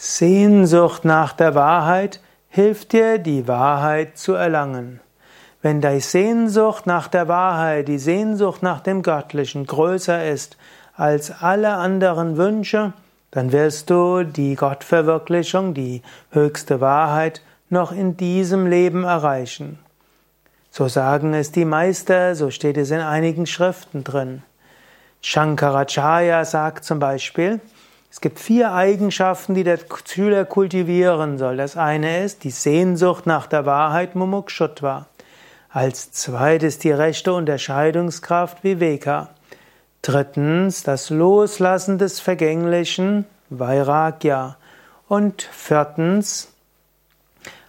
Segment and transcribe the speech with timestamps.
[0.00, 5.00] Sehnsucht nach der Wahrheit hilft dir, die Wahrheit zu erlangen.
[5.60, 10.56] Wenn die Sehnsucht nach der Wahrheit, die Sehnsucht nach dem Göttlichen größer ist
[10.94, 12.92] als alle anderen Wünsche,
[13.32, 19.80] dann wirst du die Gottverwirklichung, die höchste Wahrheit, noch in diesem Leben erreichen.
[20.70, 24.44] So sagen es die Meister, so steht es in einigen Schriften drin.
[25.22, 27.60] Shankaracharya sagt zum Beispiel,
[28.10, 31.58] es gibt vier Eigenschaften, die der Schüler kultivieren soll.
[31.58, 35.06] Das eine ist die Sehnsucht nach der Wahrheit Mumukshutva.
[35.70, 39.28] Als zweites die rechte Unterscheidungskraft Viveka.
[40.00, 44.56] Drittens das Loslassen des Vergänglichen Vairagya.
[45.06, 46.48] Und viertens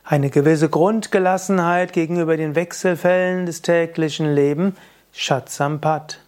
[0.05, 4.75] eine gewisse Grundgelassenheit gegenüber den Wechselfällen des täglichen Lebens
[5.11, 6.21] Shatsampat.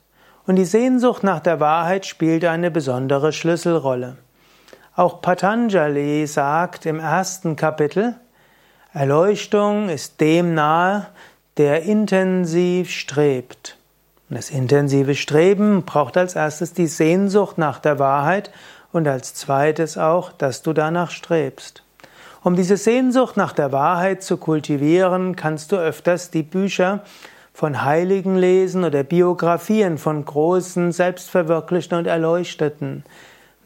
[0.47, 4.17] Und die Sehnsucht nach der Wahrheit spielt eine besondere Schlüsselrolle.
[4.95, 8.15] Auch Patanjali sagt im ersten Kapitel,
[8.93, 11.07] Erleuchtung ist dem nahe,
[11.57, 13.77] der intensiv strebt.
[14.29, 18.51] Und das intensive Streben braucht als erstes die Sehnsucht nach der Wahrheit
[18.91, 21.83] und als zweites auch, dass du danach strebst.
[22.43, 27.01] Um diese Sehnsucht nach der Wahrheit zu kultivieren, kannst du öfters die Bücher
[27.53, 33.03] von Heiligen lesen oder Biografien von großen, selbstverwirklichten und Erleuchteten.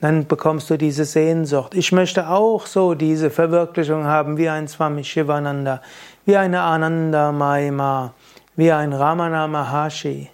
[0.02, 1.74] Dann bekommst du diese Sehnsucht.
[1.74, 5.82] Ich möchte auch so diese Verwirklichung haben wie ein Swami Shivananda,
[6.26, 8.14] wie eine Ananda Maima,
[8.56, 10.30] wie ein Ramana Maharshi.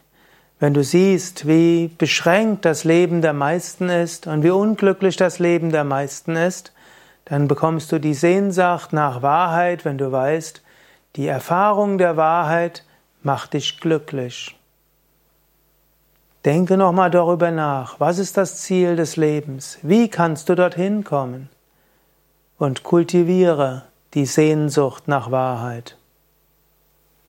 [0.60, 5.72] Wenn du siehst, wie beschränkt das Leben der meisten ist und wie unglücklich das Leben
[5.72, 6.72] der meisten ist,
[7.26, 10.62] dann bekommst du die Sehnsucht nach Wahrheit, wenn du weißt,
[11.16, 12.84] die Erfahrung der Wahrheit
[13.24, 14.58] Mach dich glücklich.
[16.44, 18.00] Denke nochmal darüber nach.
[18.00, 19.78] Was ist das Ziel des Lebens?
[19.84, 21.50] Wie kannst du dorthin kommen?
[22.58, 23.84] Und kultiviere
[24.16, 25.98] die Sehnsucht nach Wahrheit.